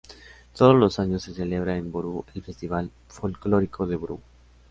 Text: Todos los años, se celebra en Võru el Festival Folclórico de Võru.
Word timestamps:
Todos 0.57 0.73
los 0.75 0.97
años, 0.97 1.21
se 1.21 1.31
celebra 1.35 1.77
en 1.77 1.91
Võru 1.93 2.25
el 2.33 2.41
Festival 2.41 2.89
Folclórico 3.07 3.85
de 3.85 3.99
Võru. 4.01 4.19